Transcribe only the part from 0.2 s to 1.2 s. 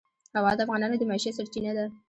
هوا د افغانانو د